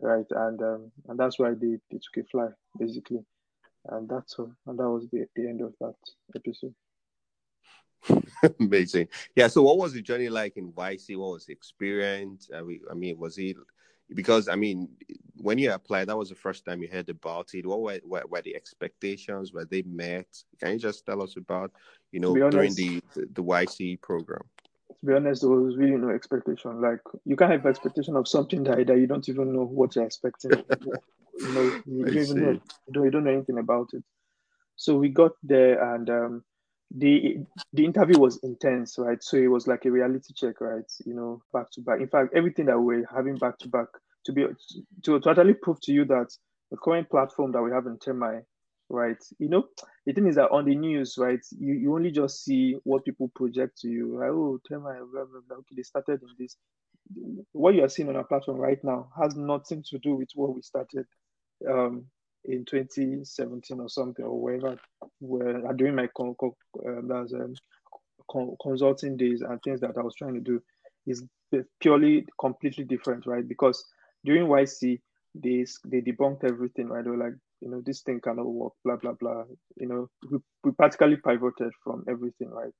[0.00, 0.26] right?
[0.30, 3.24] And um, and that's why they, they took a fly basically,
[3.88, 4.52] and that's all.
[4.66, 5.94] And that was the, the end of that
[6.34, 6.74] episode.
[8.60, 9.08] Amazing.
[9.34, 9.48] Yeah.
[9.48, 11.16] So, what was the journey like in YC?
[11.16, 12.50] What was the experience?
[12.54, 13.56] I mean, I mean, was it
[14.14, 14.88] because I mean,
[15.36, 17.66] when you applied, that was the first time you heard about it.
[17.66, 19.52] What were, were, were the expectations?
[19.52, 20.26] Were they met?
[20.60, 21.72] Can you just tell us about,
[22.12, 24.42] you know, honest, during the, the, the YC program?
[25.00, 26.80] To be honest, there was really no expectation.
[26.80, 30.04] Like you can't have expectation of something that, that you don't even know what you're
[30.04, 30.50] expecting.
[31.40, 34.04] you know, you, don't even know, you don't, you don't know anything about it.
[34.76, 36.44] So we got there and um,
[36.90, 37.38] the
[37.72, 39.22] the interview was intense, right?
[39.22, 40.90] So it was like a reality check, right?
[41.06, 42.00] You know, back to back.
[42.00, 43.86] In fact, everything that we're having back to back
[44.26, 44.46] to be
[45.04, 46.28] to, to actually prove to you that
[46.70, 48.42] the current platform that we have in Termii,
[48.90, 49.18] right?
[49.38, 49.64] You know,
[50.06, 53.30] the thing is that on the news, right, you, you only just see what people
[53.36, 54.18] project to you.
[54.18, 55.58] Like, oh, Termii, blah, blah, blah.
[55.58, 56.56] Okay, they started in this.
[57.52, 60.54] What you are seeing on our platform right now has nothing to do with what
[60.54, 61.06] we started
[61.68, 62.06] um,
[62.46, 64.78] in 2017 or something or whatever.
[65.20, 66.52] where uh, during my con, con,
[66.86, 67.54] um, um,
[68.30, 70.62] con, consulting days and things that I was trying to do
[71.06, 71.24] is
[71.80, 73.46] purely completely different, right?
[73.46, 73.84] Because
[74.24, 75.00] during YC
[75.34, 77.04] they they debunked everything, right?
[77.04, 79.44] They were like, you know, this thing cannot work, blah blah blah.
[79.76, 82.72] You know, we, we practically pivoted from everything, right?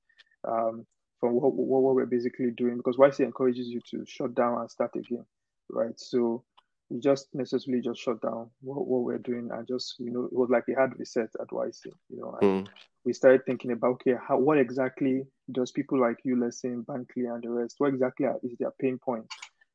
[0.47, 0.85] Um,
[1.19, 4.69] from what, what, what we're basically doing because YC encourages you to shut down and
[4.69, 5.25] start again,
[5.69, 5.97] right?
[5.97, 6.43] So
[6.89, 10.33] we just necessarily just shut down what, what we're doing and just you know it
[10.33, 12.37] was like a hard reset at YC, you know.
[12.41, 12.67] Mm.
[13.05, 17.33] We started thinking about okay, how what exactly does people like you, let's say Bankly
[17.33, 19.25] and the rest, what exactly is their pain point,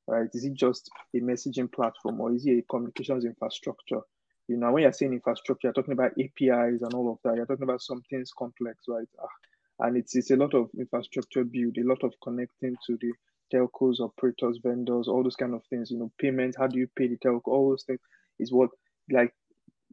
[0.06, 0.28] right?
[0.32, 4.00] Is it just a messaging platform or is it a communications infrastructure?
[4.48, 7.36] You know, when you're saying infrastructure, you're talking about APIs and all of that.
[7.36, 9.08] You're talking about some things complex, right?
[9.20, 13.12] Ah, and it's it's a lot of infrastructure build, a lot of connecting to the
[13.52, 17.08] telcos, operators, vendors, all those kind of things, you know, payments, how do you pay
[17.08, 18.00] the telco, all those things
[18.38, 18.70] is what,
[19.10, 19.32] like,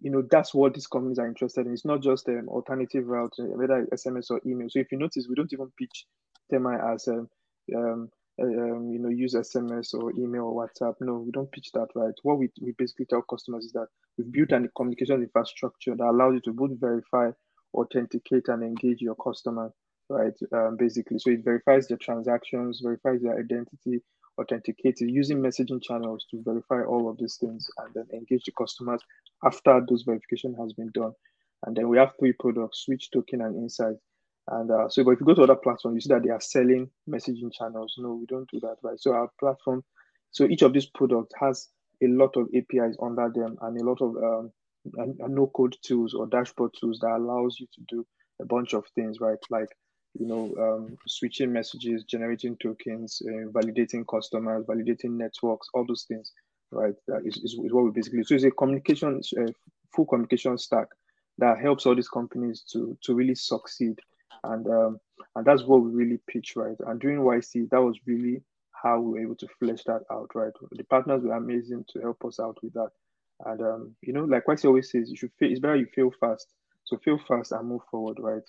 [0.01, 1.73] you know, that's what these companies are interested in.
[1.73, 4.67] It's not just an alternative route, uh, whether SMS or email.
[4.69, 6.05] So if you notice, we don't even pitch
[6.51, 7.29] Termii as um,
[7.75, 8.09] um,
[8.41, 10.95] um, you know, use SMS or email or WhatsApp.
[10.99, 12.13] No, we don't pitch that, right?
[12.23, 16.35] What we, we basically tell customers is that we've built a communication infrastructure that allows
[16.35, 17.31] you to both verify,
[17.73, 19.71] authenticate, and engage your customer
[20.09, 20.33] right?
[20.53, 24.01] Um, basically, so it verifies the transactions, verifies their identity,
[24.39, 29.01] authenticates using messaging channels to verify all of these things, and then engage the customers
[29.43, 31.11] after those verification has been done.
[31.65, 33.95] And then we have three products: Switch Token and Insight.
[34.49, 36.41] And uh, so, but if you go to other platforms, you see that they are
[36.41, 37.95] selling messaging channels.
[37.97, 38.99] No, we don't do that, right?
[38.99, 39.83] So our platform,
[40.31, 41.69] so each of these products has
[42.03, 44.51] a lot of APIs under them and a lot of um,
[45.29, 48.05] no-code tools or dashboard tools that allows you to do
[48.41, 49.37] a bunch of things, right?
[49.49, 49.69] Like
[50.19, 56.31] you know, um, switching messages, generating tokens, uh, validating customers, validating networks, all those things,
[56.71, 56.93] right?
[57.07, 58.23] That is, is, is what we basically.
[58.23, 59.51] So it's a communication, uh,
[59.95, 60.87] full communication stack
[61.39, 63.97] that helps all these companies to to really succeed,
[64.43, 64.99] and um,
[65.35, 66.77] and that's what we really pitch, right?
[66.85, 68.41] And during YC, that was really
[68.83, 70.53] how we were able to flesh that out, right?
[70.73, 72.91] The partners were amazing to help us out with that,
[73.45, 76.11] and um, you know, like YC always says, you should fail, it's better you fail
[76.19, 76.47] fast.
[76.85, 78.43] So fail fast and move forward, right?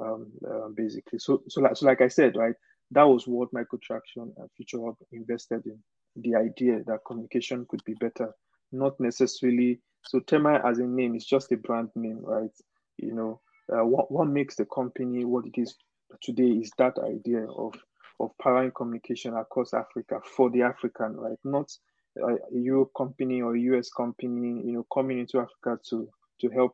[0.00, 1.18] um, uh, basically.
[1.18, 2.54] So, so like, so like I said, right,
[2.92, 5.78] that was what Microtraction and Future Hub invested in.
[6.16, 8.34] The idea that communication could be better,
[8.72, 9.80] not necessarily.
[10.04, 12.50] So, Termii as a name is just a brand name, right?
[12.98, 13.40] You know,
[13.72, 15.76] uh, what what makes the company what it is
[16.22, 17.74] today is that idea of
[18.20, 21.38] of powering communication across Africa for the African, right?
[21.44, 21.70] Not
[22.18, 26.08] a Europe company or US company, you know, coming into Africa to
[26.40, 26.72] to help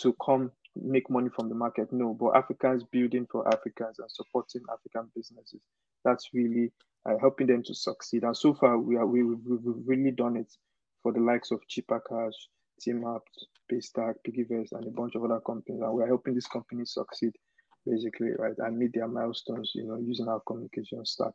[0.00, 1.92] to come make money from the market.
[1.92, 5.60] No, but Africans building for Africans and supporting African businesses.
[6.04, 6.72] That's really
[7.08, 8.22] uh, helping them to succeed.
[8.22, 10.52] And so far, we are we, we, we've really done it
[11.02, 12.34] for the likes of Chipper Cash,
[12.86, 13.20] TeamApt,
[13.70, 15.80] Paystack, PiggyVest, and a bunch of other companies.
[15.82, 17.32] And we're helping these companies succeed,
[17.86, 21.32] basically, right, and meet their milestones, you know, using our communication stack.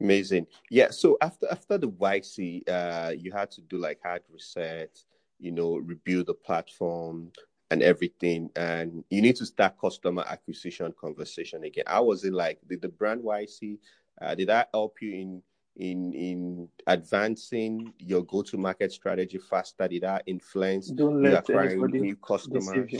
[0.00, 0.46] Amazing.
[0.70, 0.90] Yeah.
[0.90, 4.98] So after after the YC, uh, you had to do like hard reset,
[5.38, 7.30] you know, rebuild the platform,
[7.70, 12.58] and everything and you need to start customer acquisition conversation again how was it like
[12.68, 13.78] did the brand yc
[14.22, 15.42] uh, did that help you in
[15.76, 22.16] in in advancing your go-to market strategy faster did that influence don't let anybody new
[22.16, 22.92] customers.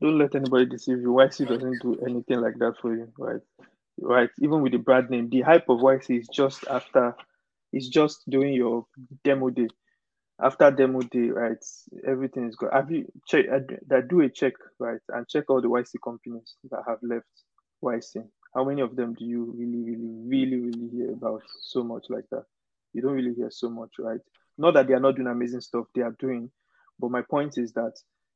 [0.00, 3.40] Don't let anybody deceive you yc doesn't do anything like that for you right
[4.00, 7.14] right even with the brand name the hype of yc is just after
[7.72, 8.86] it's just doing your
[9.24, 9.68] demo day
[10.42, 11.62] after demo day, right,
[12.06, 12.70] everything is good.
[12.72, 13.46] Have you check
[13.88, 17.26] that do a check, right, and check all the YC companies that have left
[17.82, 18.24] YC.
[18.54, 22.24] How many of them do you really, really, really, really hear about so much like
[22.30, 22.44] that?
[22.92, 24.20] You don't really hear so much, right?
[24.58, 26.50] Not that they are not doing amazing stuff, they are doing.
[26.98, 27.92] But my point is that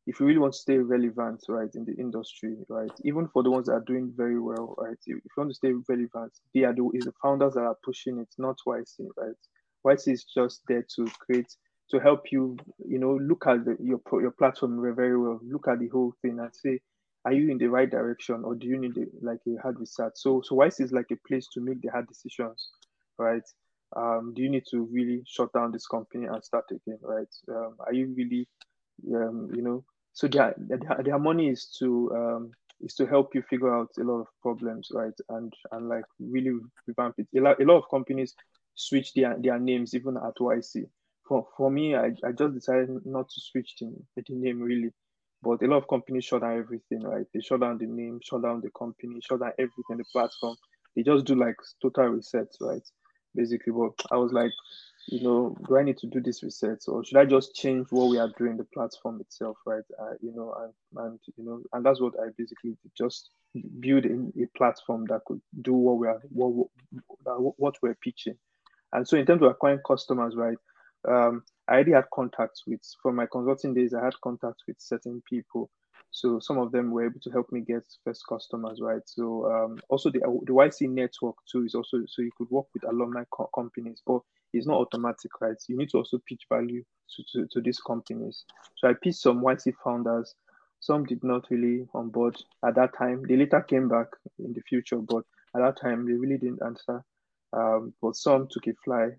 [0.07, 3.51] if you really want to stay relevant, right, in the industry, right, even for the
[3.51, 6.75] ones that are doing very well, right, if you want to stay relevant, they are
[6.75, 9.35] the, is the founders that are pushing it, not YC, right?
[9.87, 11.55] YC is just there to create
[11.91, 12.57] to help you,
[12.89, 16.39] you know, look at the, your your platform very well, look at the whole thing
[16.39, 16.81] and say,
[17.25, 20.17] are you in the right direction or do you need a, like a hard reset?
[20.17, 22.69] So so YC is like a place to make the hard decisions,
[23.19, 23.43] right?
[23.97, 27.29] Um, do you need to really shut down this company and start again, right?
[27.49, 28.49] Um, are you really,
[29.15, 32.51] um, you know, so their, their their money is to um,
[32.81, 35.13] is to help you figure out a lot of problems, right?
[35.29, 36.53] And and like really
[36.87, 37.27] revamp it.
[37.37, 38.35] A lot, a lot of companies
[38.75, 40.87] switch their, their names even at YC.
[41.29, 44.91] For for me, I, I just decided not to switch the, the name really.
[45.43, 47.27] But a lot of companies shut down everything, right?
[47.35, 50.57] They shut down the name, shut down the company, shut down everything, the platform.
[50.97, 52.83] They just do like total resets, right?
[53.35, 54.53] Basically, but I was like,
[55.07, 58.09] you know, do I need to do this research or should I just change what
[58.09, 59.85] we are doing the platform itself, right?
[60.01, 63.31] Uh, you know, and, and you know, and that's what I basically just
[63.81, 66.69] build in a platform that could do what we are what
[67.59, 68.37] what we're pitching.
[68.93, 70.59] And so in terms of acquiring customers, right?
[71.07, 73.93] Um, I already had contacts with from my consulting days.
[73.93, 75.71] I had contacts with certain people,
[76.11, 79.03] so some of them were able to help me get first customers, right?
[79.05, 82.85] So um, also the the YC network too is also so you could work with
[82.85, 84.21] alumni co- companies, but
[84.55, 85.57] it's not automatic, right?
[85.69, 86.83] You need to also pitch value
[87.17, 88.45] to, to, to these companies.
[88.77, 90.35] So I pitched some YC founders.
[90.81, 93.25] Some did not really on board at that time.
[93.27, 95.25] They later came back in the future, but
[95.57, 97.03] at that time they really didn't answer.
[97.53, 99.11] Um, but some took a fly,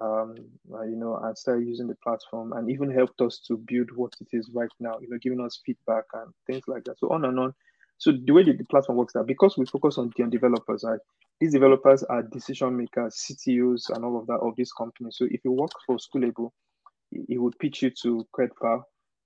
[0.00, 0.34] um,
[0.72, 4.12] uh, you know, and started using the platform and even helped us to build what
[4.20, 6.98] it is right now, you know, giving us feedback and things like that.
[6.98, 7.54] So on and on.
[7.98, 10.98] So the way the platform works now, because we focus on the developers, right?
[11.40, 15.10] These developers are decision makers, CTOs, and all of that of this company.
[15.12, 16.50] So if you work for Schoolable,
[17.10, 18.82] he would pitch you to CredPal,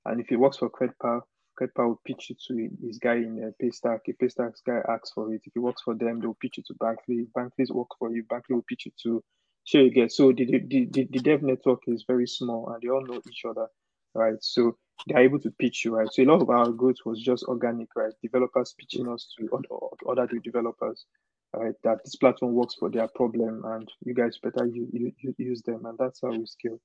[0.06, 1.22] and if he works for CredPal,
[1.60, 4.00] CredPal will pitch you to his guy in a Paystack.
[4.08, 5.42] A Paystack guy asks for it.
[5.44, 7.26] If he works for them, they'll pitch you to Bankly.
[7.36, 8.24] Bankly's work for you.
[8.24, 9.22] Bankly will pitch you to
[9.64, 10.10] Share again.
[10.10, 13.42] So the, the, the, the dev network is very small and they all know each
[13.48, 13.68] other,
[14.14, 14.36] right?
[14.40, 16.08] So they're able to pitch you, right?
[16.12, 18.12] So a lot of our growth was just organic, right?
[18.22, 21.06] Developers pitching us to other, other developers,
[21.54, 21.74] right?
[21.84, 25.86] That this platform works for their problem and you guys better use, use them.
[25.86, 26.80] And that's how we scale.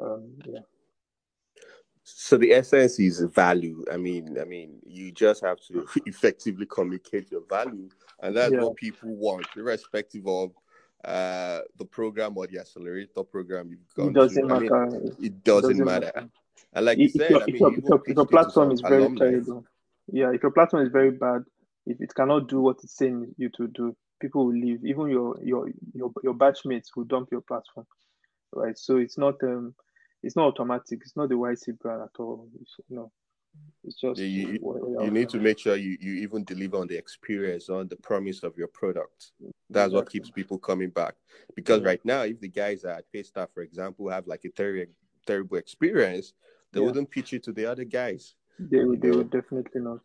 [0.00, 0.60] Um, yeah.
[2.04, 3.84] So the essence is value.
[3.92, 7.90] I mean, I mean, you just have to effectively communicate your value,
[8.22, 8.62] and that's yeah.
[8.62, 10.52] what people want, irrespective of
[11.04, 14.54] uh, the program or the accelerator program you've gone it doesn't to.
[14.54, 14.76] matter.
[14.76, 16.12] I mean, it, doesn't it doesn't matter.
[16.14, 16.28] matter.
[16.72, 19.64] And like you said, if, I mean, if, your, if your platform is very terrible,
[20.10, 21.44] yeah, if your platform is very bad,
[21.88, 24.84] if it cannot do what it's saying you to do, people will leave.
[24.84, 27.86] Even your your your your batchmates will dump your platform,
[28.54, 28.76] right?
[28.76, 29.74] So it's not um,
[30.22, 31.00] it's not automatic.
[31.02, 32.48] It's not the YC brand at all.
[32.60, 33.10] It's, you know,
[33.84, 36.96] it's just yeah, you, you need to make sure you, you even deliver on the
[36.96, 39.32] experience, on the promise of your product.
[39.70, 41.14] That's what keeps people coming back.
[41.56, 44.92] Because right now, if the guys at Paystack, for example, have like a terrible
[45.26, 46.34] terrible experience,
[46.72, 46.86] they yeah.
[46.86, 48.34] wouldn't pitch you to the other guys.
[48.58, 50.00] They would, they would definitely not.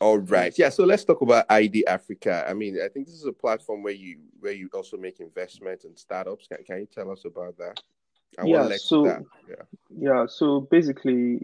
[0.00, 0.56] All right.
[0.56, 0.68] Yeah.
[0.68, 2.44] So let's talk about Aidi Africa.
[2.48, 5.84] I mean, I think this is a platform where you where you also make investments
[5.84, 6.46] in startups.
[6.46, 7.80] Can, can you tell us about that?
[8.44, 9.56] yeah, so yeah.
[9.90, 11.40] yeah, so basically,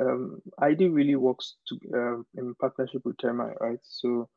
[0.00, 3.78] um, Aidi really works to, uh, in partnership with Termii, right?
[3.82, 4.28] So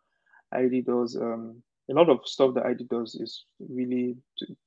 [0.54, 4.18] Aidi does um, a lot of stuff that Aidi does is really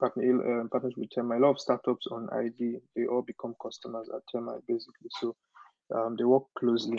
[0.01, 1.37] partner, uh, partnership with Termii.
[1.37, 5.11] A lot of startups on Aidi they all become customers at Termii, basically.
[5.21, 5.35] So
[5.95, 6.99] um, they work closely,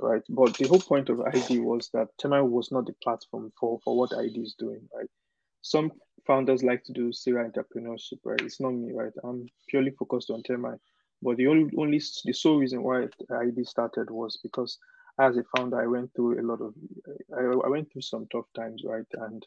[0.00, 0.22] right?
[0.28, 3.96] But the whole point of Aidi was that Termii was not the platform for for
[3.96, 5.08] what Aidi is doing, right?
[5.62, 5.92] Some
[6.26, 8.40] founders like to do serial entrepreneurship, right?
[8.42, 9.12] It's not me, right?
[9.24, 10.78] I'm purely focused on Termii.
[11.22, 14.78] But the only, only the sole reason why Aidi started was because
[15.20, 16.74] as a founder, I went through a lot of,
[17.36, 19.06] I, I went through some tough times, right?
[19.14, 19.46] And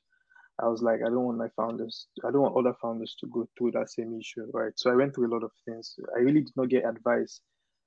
[0.61, 3.47] I was like, I don't want my founders, I don't want other founders to go
[3.57, 4.73] through that same issue, right?
[4.77, 5.95] So I went through a lot of things.
[6.15, 7.41] I really did not get advice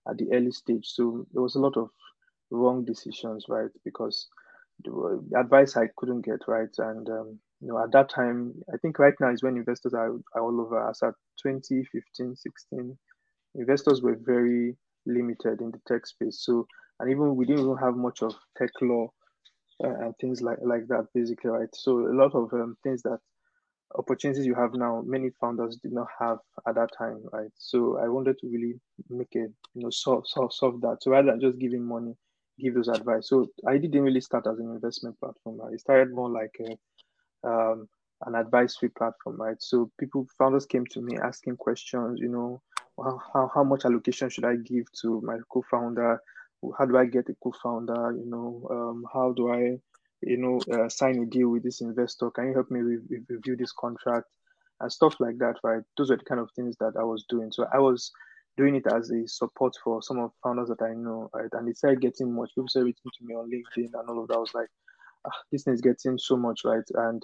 [0.09, 0.87] at the early stage.
[0.87, 1.91] So there was a lot of
[2.51, 3.71] wrong decisions, right?
[3.85, 4.29] Because
[4.85, 6.69] the advice I couldn't get, right?
[6.79, 10.13] And um, you know, at that time, I think right now is when investors are,
[10.35, 10.89] are all over.
[10.89, 12.97] As at 2015, 16,
[13.55, 16.43] investors were very limited in the tech space.
[16.45, 16.67] So,
[17.01, 19.09] and even we didn't even have much of tech law
[19.85, 21.75] uh, and things like like that, basically, right?
[21.75, 23.19] So, a lot of um, things that
[23.97, 27.51] opportunities you have now, many founders did not have at that time, right?
[27.57, 28.75] So, I wanted to really
[29.09, 29.41] make a
[29.75, 30.99] you know solve solve solve that.
[31.03, 32.15] So, rather than just giving money,
[32.61, 33.29] give those advice.
[33.29, 35.61] So, I didn't really start as an investment platform.
[35.61, 36.77] I started more like a
[37.49, 37.89] um,
[38.27, 39.57] an advisory platform, right?
[39.61, 42.61] So people, founders came to me asking questions, you know,
[42.99, 46.21] how, how much allocation should I give to my co-founder?
[46.79, 48.15] How do I get a co-founder?
[48.19, 49.79] You know, um, how do I,
[50.23, 52.31] you know, uh, sign a deal with this investor?
[52.31, 54.27] Can you help me re- review this contract
[54.81, 55.83] and stuff like that, right?
[55.97, 57.51] Those are the kind of things that I was doing.
[57.53, 58.13] So I was
[58.61, 61.49] doing it as a support for some of founders that I know, right?
[61.53, 62.51] And it started getting much.
[62.51, 64.35] People started reaching to me on LinkedIn and all of that.
[64.35, 64.69] I was like,
[65.27, 66.85] ah, this thing is getting so much, right?
[66.95, 67.23] And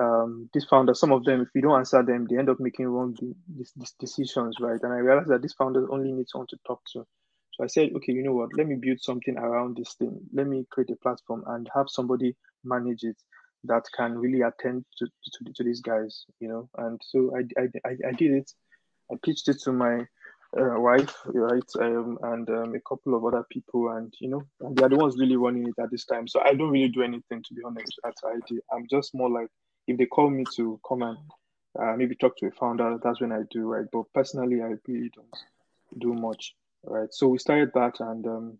[0.00, 2.86] um, these founders, some of them, if you don't answer them, they end up making
[2.86, 4.80] wrong de- de- decisions, right?
[4.82, 7.06] And I realized that these founders only need someone to talk to.
[7.52, 8.50] So I said, okay, you know what?
[8.56, 10.20] Let me build something around this thing.
[10.32, 13.16] Let me create a platform and have somebody manage it
[13.64, 16.68] that can really attend to, to, to these guys, you know.
[16.78, 18.50] And so I, I, I, did it.
[19.10, 20.06] I pitched it to my
[20.56, 24.76] uh, wife, right, um, and um, a couple of other people, and you know, and
[24.76, 26.26] they are the ones really running it at this time.
[26.26, 28.58] So I don't really do anything, to be honest, at Aidi.
[28.72, 29.48] I'm just more like
[29.86, 31.18] if they call me to come and
[31.78, 33.86] uh, maybe talk to a founder, that's when I do, right.
[33.92, 37.12] But personally, I really don't do much, right.
[37.12, 38.58] So we started that, and um,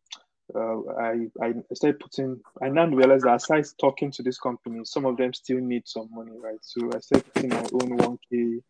[0.55, 2.41] uh, I I started putting.
[2.63, 6.09] I now realized that aside talking to this company, some of them still need some
[6.13, 6.59] money, right?
[6.61, 8.61] So I started putting my own one k,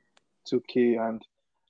[0.45, 1.21] two k, and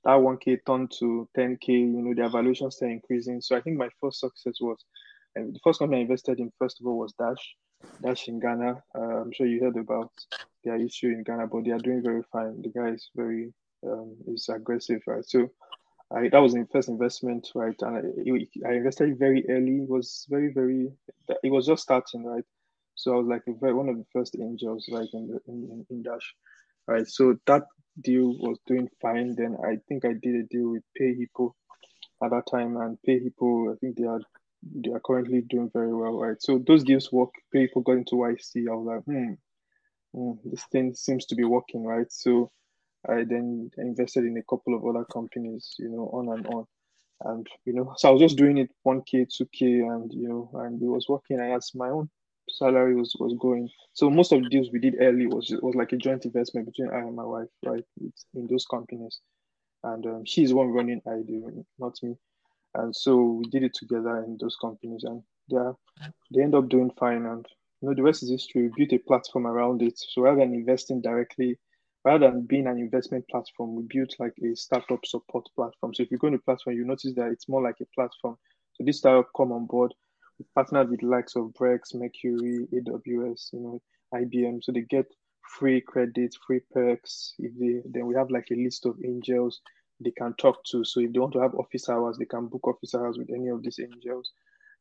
[0.09, 1.73] that one k turned to ten k.
[1.75, 3.41] You know, the evaluation started increasing.
[3.41, 4.79] So I think my first success was,
[5.37, 7.55] and the first company I invested in first of all was Dash,
[8.03, 8.83] Dash in Ghana.
[8.95, 10.11] Uh, I'm sure you heard about
[10.65, 12.63] their issue in Ghana, but they are doing very fine.
[12.63, 13.53] The guy is very
[13.87, 15.25] um, is aggressive, right?
[15.25, 15.51] So
[16.11, 17.77] I, that was my first investment, right?
[17.83, 19.83] And I, I invested very early.
[19.83, 20.91] It was very, very.
[21.43, 22.45] It was just starting, right?
[22.95, 26.03] So I was like very, one of the first angels, right, in, the, in, in
[26.03, 26.35] Dash,
[26.87, 27.07] right?
[27.07, 27.63] So that
[28.01, 29.35] deal was doing fine.
[29.37, 31.53] Then I think I did a deal with PayHippo
[32.23, 34.21] at that time, and PayHippo, I think they are
[34.63, 36.41] they are currently doing very well, right?
[36.41, 37.31] So those deals work.
[37.55, 38.69] PayHippo got into YC.
[38.69, 39.33] I was like, hmm,
[40.15, 42.11] hmm, this thing seems to be working, right?
[42.11, 42.51] So
[43.09, 46.65] I then invested in a couple of other companies, you know, on and on.
[47.25, 50.81] And, you know, so I was just doing it 1K, 2K, and, you know, and
[50.81, 51.41] it was working.
[51.41, 52.11] I as my own
[52.51, 53.69] salary was, was going.
[53.93, 56.91] So most of the deals we did early was was like a joint investment between
[56.91, 57.85] I and my wife, right,
[58.35, 59.21] in those companies.
[59.85, 62.17] And um, she's one running Aidi, not me.
[62.75, 65.73] And so we did it together in those companies, and yeah,
[66.35, 67.27] they end up doing fine.
[67.27, 67.47] And
[67.81, 68.63] you know, the rest is history.
[68.63, 69.99] We built a platform around it.
[69.99, 71.59] So rather than investing directly
[72.05, 75.95] rather than being an investment platform, we built like a startup support platform.
[75.95, 78.37] So if you go to platform, you notice that it's more like a platform.
[78.75, 79.93] So this startup come on board,
[80.55, 83.83] partnered with likes of Brex, Mercury, AWS, you know,
[84.15, 84.63] IBM.
[84.63, 85.07] So they get
[85.59, 87.35] free credits, free perks.
[87.39, 89.61] If they then we have like a list of angels
[90.01, 90.85] they can talk to.
[90.85, 93.49] So if they want to have office hours, they can book office hours with any
[93.49, 94.31] of these angels.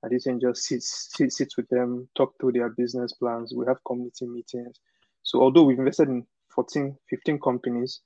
[0.04, 3.52] And these angels sit, sit, sit with them, talk through their business plans.
[3.56, 4.80] We have community meetings.
[5.24, 8.02] So although we've invested in 14, 15 companies,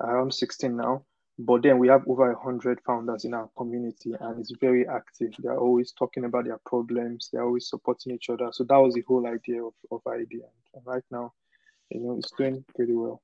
[0.00, 1.04] around 16 now.
[1.38, 5.32] But then we have over 100 founders in our community and it's very active.
[5.38, 8.50] They're always talking about their problems, they're always supporting each other.
[8.52, 10.42] So that was the whole idea of, of Aidi.
[10.74, 11.32] And right now,
[11.90, 13.20] you know, it's doing pretty well.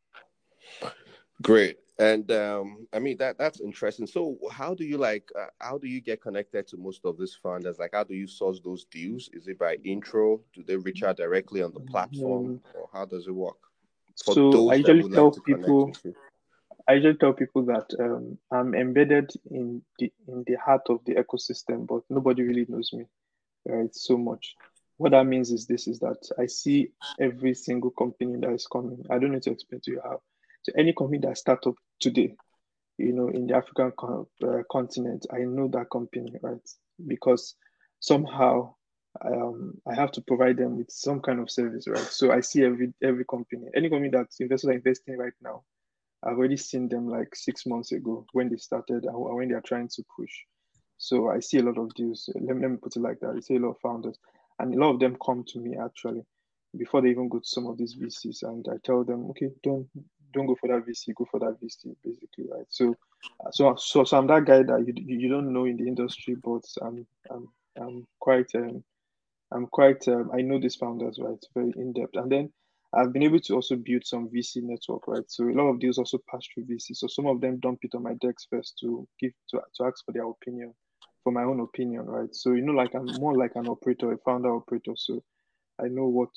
[1.42, 1.78] Great.
[2.00, 4.06] And um, I mean that that's interesting.
[4.06, 7.38] So how do you like uh, how do you get connected to most of these
[7.44, 7.78] funders?
[7.78, 9.28] Like how do you source those deals?
[9.34, 10.40] Is it by intro?
[10.54, 12.78] Do they reach out directly on the platform, mm-hmm.
[12.78, 13.58] or how does it work?
[14.14, 15.92] so I usually tell like people,
[16.88, 21.14] I usually tell people that um, I'm embedded in the in the heart of the
[21.14, 23.06] ecosystem, but nobody really knows me,
[23.66, 23.94] right?
[23.94, 24.54] So much.
[24.96, 26.90] What that means is this: is that I see
[27.20, 29.04] every single company that is coming.
[29.10, 30.20] I don't need to explain to you how.
[30.62, 32.36] So any company that start up today,
[32.98, 33.92] you know, in the African
[34.44, 36.60] uh, continent, I know that company, right?
[37.06, 37.54] Because
[38.00, 38.74] somehow
[39.24, 41.98] um, I have to provide them with some kind of service, right?
[41.98, 45.62] So I see every every company, any company that investors are investing right now,
[46.22, 49.62] I've already seen them like six months ago when they started and when they are
[49.62, 50.32] trying to push.
[50.98, 52.28] So I see a lot of deals.
[52.34, 53.34] Let me, let me put it like that.
[53.36, 54.18] I see a lot of founders,
[54.58, 56.22] and a lot of them come to me actually
[56.76, 59.88] before they even go to some of these VCs, and I tell them, okay, don't
[60.32, 62.66] don't go for that VC, go for that VC, basically, right?
[62.68, 62.94] So,
[63.50, 66.62] so so so I'm that guy that you you don't know in the industry, but
[66.82, 67.48] I'm I'm
[67.80, 68.84] I'm quite um,
[69.52, 71.44] I'm quite, um, I know these founders, right?
[71.54, 72.16] Very in depth.
[72.16, 72.52] And then
[72.92, 75.24] I've been able to also build some VC network, right?
[75.28, 76.96] So a lot of deals also pass through VC.
[76.96, 80.04] So some of them dump it on my decks first to give to, to ask
[80.04, 80.74] for their opinion,
[81.22, 82.34] for my own opinion, right?
[82.34, 84.92] So you know, like I'm more like an operator, a founder operator.
[84.96, 85.22] So
[85.80, 86.30] I know what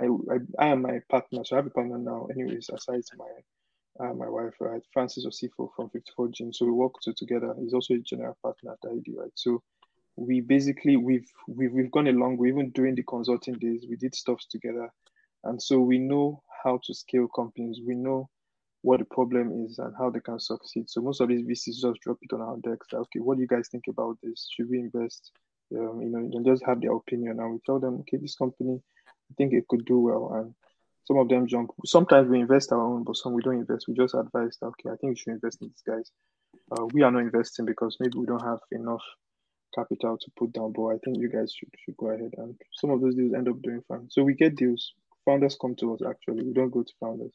[0.00, 1.44] I I, I am my partner.
[1.44, 4.82] So I have a partner now, anyways, aside my uh, my wife, right?
[4.92, 6.54] Francis Osifo from 54gene.
[6.54, 7.54] So we work to, together.
[7.60, 9.30] He's also a general partner at Aidi, right?
[9.34, 9.62] So
[10.16, 12.38] we basically we've we've we've gone along.
[12.38, 14.90] We even during the consulting days, we did stuff together,
[15.44, 17.80] and so we know how to scale companies.
[17.86, 18.28] We know
[18.82, 20.90] what the problem is and how they can succeed.
[20.90, 22.88] So most of these VCs just drop it on our decks.
[22.92, 24.48] Okay, what do you guys think about this?
[24.54, 25.30] Should we invest?
[25.74, 28.80] Um, you know, and just have their opinion, and we tell them, okay, this company,
[29.30, 30.54] I think it could do well, and
[31.06, 31.70] some of them jump.
[31.86, 33.88] Sometimes we invest our own, but some we don't invest.
[33.88, 36.10] We just advise that, okay, I think you should invest in these guys.
[36.70, 39.02] Uh, we are not investing because maybe we don't have enough
[39.74, 42.90] capital to put down, but I think you guys should, should go ahead and some
[42.90, 44.08] of those deals end up doing fine.
[44.10, 44.94] So we get deals.
[45.24, 46.44] Founders come to us actually.
[46.44, 47.32] We don't go to founders.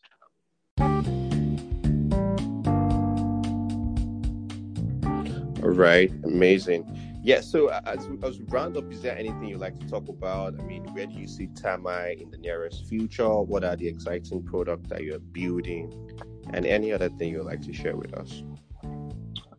[5.62, 6.86] All right, amazing.
[7.22, 10.60] Yeah, so as, as we round up, is there anything you'd like to talk about?
[10.60, 13.28] I mean, where do you see Termii in the nearest future?
[13.28, 15.94] What are the exciting products that you're building?
[16.54, 18.42] And any other thing you'd like to share with us?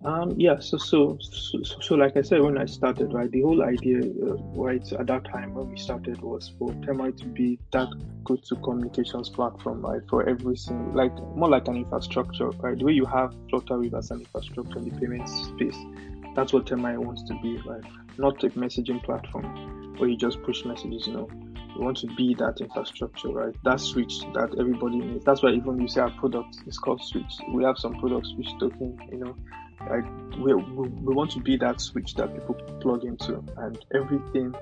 [0.03, 3.63] Um, yeah, so, so, so, so, like I said, when I started, right, the whole
[3.63, 7.89] idea, uh, right, at that time when we started was for Termii to be that
[8.25, 12.93] go-to communications platform, right, for every single, like, more like an infrastructure, right, the way
[12.93, 15.77] you have Flutterwave as an infrastructure in the payment space,
[16.35, 17.85] that's what Termii wants to be, right,
[18.17, 21.29] not a messaging platform where you just push messages, you know,
[21.77, 23.55] we want to be that infrastructure, right?
[23.65, 25.25] That switch that everybody needs.
[25.25, 27.39] That's why even you say our product is called Switch.
[27.53, 29.37] We have some products switch token, you know,
[29.89, 30.05] like
[30.39, 34.55] we, we, we want to be that switch that people plug into and everything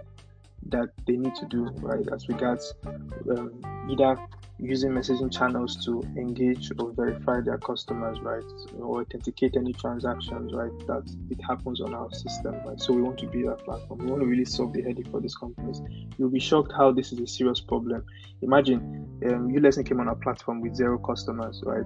[0.68, 2.06] that they need to do right?
[2.12, 3.60] As regards um,
[3.90, 4.18] either
[4.60, 8.42] using messaging channels to engage or verify their customers right?
[8.80, 10.72] Or authenticate any transactions right?
[10.86, 12.80] That it happens on our system right?
[12.80, 14.00] So we want to be that platform.
[14.00, 15.80] We want to really solve the headache for these companies.
[16.18, 18.04] You'll be shocked how this is a serious problem.
[18.42, 21.84] Imagine um, uLesson came on our platform with zero customers right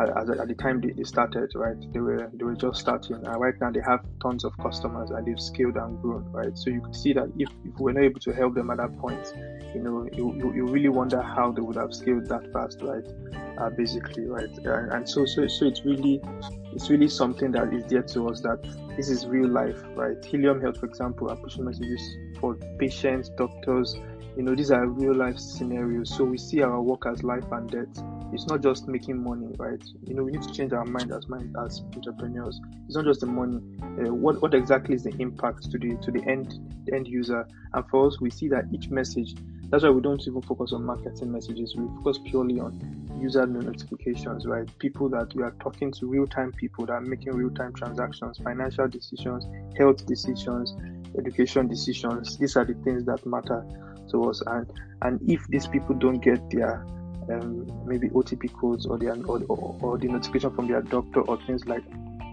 [0.00, 1.76] at, at the time they, they started, right?
[1.92, 3.16] They were they were just starting.
[3.16, 6.56] And right now they have tons of customers and they've scaled and grown, right?
[6.56, 8.96] So you could see that if, if we're not able to help them at that
[8.98, 9.32] point,
[9.74, 13.04] you know, you, you, you really wonder how they would have scaled that fast, right?
[13.58, 14.50] Uh, basically, right?
[14.58, 16.20] And, and so so so it's really
[16.74, 18.62] it's really something that is dear to us that
[18.96, 20.22] this is real life, right?
[20.24, 22.02] Helium Health, for example, are pushing messages
[22.38, 23.96] for patients, doctors,
[24.36, 26.14] you know, these are real life scenarios.
[26.14, 28.04] So we see our work as life and death.
[28.32, 29.82] It's not just making money, right?
[30.04, 32.60] You know, we need to change our mind as mind as entrepreneurs.
[32.86, 33.60] It's not just the money.
[33.82, 37.46] Uh, what what exactly is the impact to the to the end the end user?
[37.72, 39.34] And for us, we see that each message.
[39.68, 41.74] That's why we don't even focus on marketing messages.
[41.76, 44.68] We focus purely on user notifications, right?
[44.78, 48.38] People that we are talking to, real time people that are making real time transactions,
[48.38, 49.46] financial decisions,
[49.76, 50.74] health decisions,
[51.18, 52.36] education decisions.
[52.38, 53.64] These are the things that matter
[54.10, 54.70] to us and
[55.02, 56.86] and if these people don't get their
[57.30, 61.38] um, maybe OTP codes or their or, or, or, the notification from their doctor or
[61.46, 61.84] things like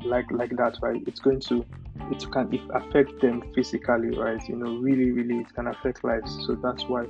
[0.04, 1.02] like like that right?
[1.08, 1.66] It's going to
[2.12, 4.41] it can affect them physically right?
[4.48, 6.46] You know really really it can affect lives.
[6.46, 7.06] So that's why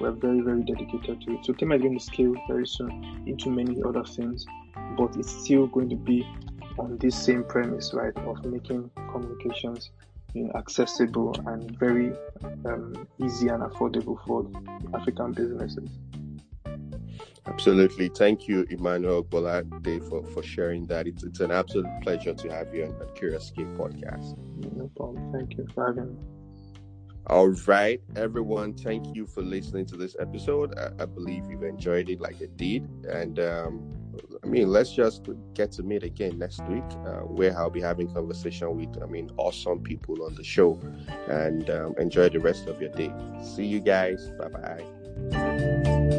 [0.00, 1.44] we're very very dedicated to it.
[1.44, 4.46] So Termii is going to scale very soon into many other things
[4.96, 6.26] but it's still going to be
[6.78, 9.90] on this same premise right of making communications
[10.54, 12.12] accessible and very
[12.64, 14.46] um, easy and affordable for
[14.98, 15.90] African businesses.
[17.46, 18.08] Absolutely.
[18.08, 21.06] Thank you, Emmanuel Gbolade, for, for sharing that.
[21.06, 24.36] It's, it's an absolute pleasure to have you on the Kuriousk podcast.
[24.76, 25.32] No problem.
[25.32, 26.24] Thank you for having me.
[27.28, 28.74] All right, everyone.
[28.74, 30.76] Thank you for listening to this episode.
[30.76, 32.88] I, I believe you've enjoyed it like I did.
[33.08, 33.92] And um,
[34.42, 38.12] I mean, let's just get to meet again next week, uh, where I'll be having
[38.12, 40.80] conversation with, I mean, awesome people on the show,
[41.28, 43.12] and um, enjoy the rest of your day.
[43.42, 44.30] See you guys.
[44.38, 46.18] Bye bye.